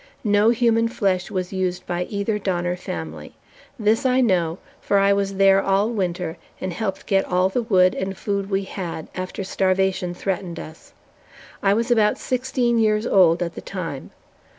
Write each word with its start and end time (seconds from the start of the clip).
No 0.23 0.49
human 0.49 0.87
flesh 0.87 1.29
was 1.29 1.53
used 1.53 1.85
by 1.85 2.05
either 2.05 2.39
Donner 2.39 2.75
family. 2.75 3.35
This 3.77 4.03
I 4.03 4.19
know, 4.19 4.57
for 4.81 4.97
I 4.97 5.13
was 5.13 5.35
there 5.35 5.61
all 5.61 5.91
winter 5.91 6.39
and 6.59 6.73
helped 6.73 7.05
get 7.05 7.23
all 7.23 7.49
the 7.49 7.61
wood 7.61 7.93
and 7.93 8.17
food 8.17 8.49
we 8.49 8.63
had, 8.63 9.09
after 9.13 9.43
starvation 9.43 10.15
threatened 10.15 10.59
us. 10.59 10.93
I 11.61 11.75
was 11.75 11.91
about 11.91 12.17
sixteen 12.17 12.79
years 12.79 13.05
old 13.05 13.43
at 13.43 13.53
the 13.53 13.61
time. 13.61 14.09